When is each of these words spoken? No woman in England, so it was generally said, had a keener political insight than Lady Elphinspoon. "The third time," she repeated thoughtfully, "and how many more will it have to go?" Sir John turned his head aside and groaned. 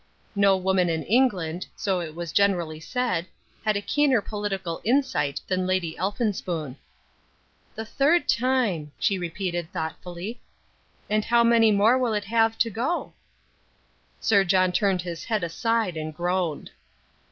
No 0.33 0.57
woman 0.57 0.89
in 0.89 1.03
England, 1.03 1.67
so 1.75 1.99
it 1.99 2.15
was 2.15 2.31
generally 2.31 2.79
said, 2.79 3.27
had 3.63 3.77
a 3.77 3.83
keener 3.83 4.19
political 4.19 4.81
insight 4.83 5.39
than 5.47 5.67
Lady 5.67 5.95
Elphinspoon. 5.95 6.75
"The 7.75 7.85
third 7.85 8.27
time," 8.27 8.91
she 8.97 9.19
repeated 9.19 9.71
thoughtfully, 9.71 10.41
"and 11.07 11.23
how 11.25 11.43
many 11.43 11.69
more 11.71 11.99
will 11.99 12.13
it 12.15 12.25
have 12.25 12.57
to 12.65 12.71
go?" 12.71 13.13
Sir 14.19 14.43
John 14.43 14.71
turned 14.71 15.03
his 15.03 15.25
head 15.25 15.43
aside 15.43 15.95
and 15.95 16.11
groaned. 16.15 16.71